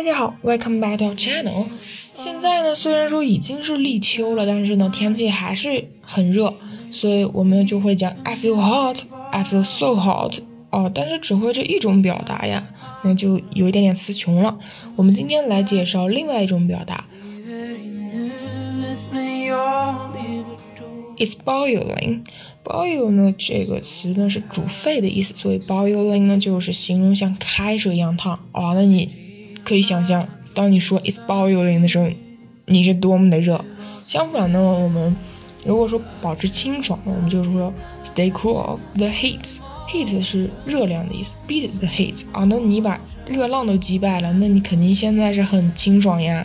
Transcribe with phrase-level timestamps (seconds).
[0.00, 1.66] 大家好，Welcome back to our channel。
[2.14, 6.54] 现在呢，虽然说已经是立秋了，但是呢，天气还是很热，
[6.90, 10.38] 所以我们就会讲 I feel hot, I feel so hot。
[10.70, 12.66] 哦，但是只会这一种表达呀，
[13.04, 14.58] 那就有一点点词穷了。
[14.96, 17.04] 我们今天来介绍另外一种表达
[21.18, 22.22] ，It's boiling。
[22.64, 28.72] Boiling 呢这个词呢是煮沸的意思，所以 boiling 呢就是形容像开水一样烫啊。
[28.72, 29.28] 那你
[29.70, 32.08] 可以想象，当你说 It's boiling 的时候，
[32.66, 33.64] 你是多么的热。
[34.04, 35.16] 相反呢，我们
[35.64, 37.72] 如果说保持清爽，我们就是说
[38.04, 38.80] Stay cool.
[38.96, 39.58] The heat.
[39.88, 46.44] Heat 是热量的意思，beat the heat 啊，那你把热浪都击败了，那你肯定现在是很清爽呀。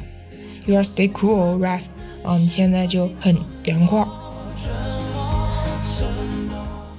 [0.68, 1.82] You are stay cool, right？
[2.24, 4.06] 啊，你现在就很凉快。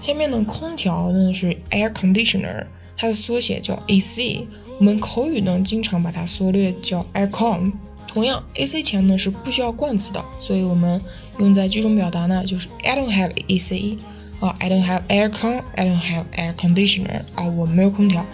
[0.00, 4.46] 下面呢，空调呢是 air conditioner，它的缩写叫 AC，
[4.78, 7.72] 我们口语呢经常把它缩略叫 aircon。
[8.06, 11.00] 同样，AC 前呢是不需要冠词的，所以我们
[11.38, 13.98] 用在句中表达呢就是 I don't have AC。
[14.40, 17.22] 啊，I don't have aircon，I don't have air conditioner。
[17.34, 18.24] 啊，我没有空调。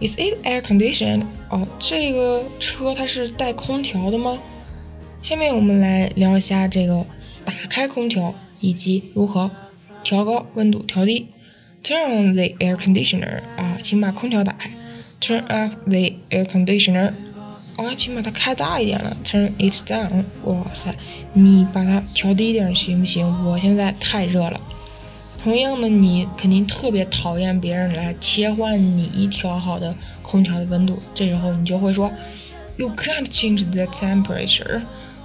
[0.00, 1.22] Is it air conditioned？
[1.48, 4.38] 哦，这个车它是带空调的吗？
[5.20, 7.04] 下面我们来聊一下这个
[7.44, 9.50] 打开空调以及如何
[10.04, 11.26] 调高温度、调低。
[11.82, 13.40] Turn on the air conditioner。
[13.56, 14.70] 啊，请把空调打开。
[15.20, 17.12] Turn off the air conditioner。
[17.76, 19.16] 啊，请把它开大一点了。
[19.24, 20.24] Turn it down。
[20.44, 20.92] 哇塞，
[21.32, 23.26] 你把它调低一点行不行？
[23.44, 24.60] 我现在太热了。
[25.40, 32.10] 同样的，你肯定特别讨厌别人来切换你调好的空调的温度，这时候你就会说
[32.76, 34.82] ，You can't change the temperature，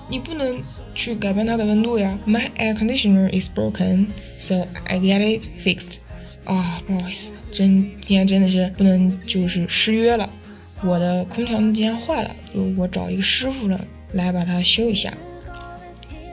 [0.07, 0.61] 你不能
[0.93, 2.19] 去改变它的温度呀。
[2.27, 5.97] My air conditioner is broken，so I get it fixed。
[6.45, 10.29] 啊，不好意思，真今天真的是不能就是失约了，
[10.83, 12.31] 我的空调今天坏了，
[12.77, 13.79] 我找一个师傅了
[14.11, 15.13] 来把它修一下。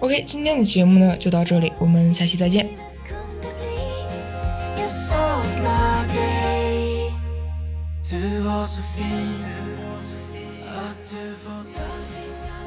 [0.01, 2.69] OK，今天的节目呢就到这里，我们下期再见。
[8.11, 9.39] Du var så fin
[10.67, 12.59] att du får ta dina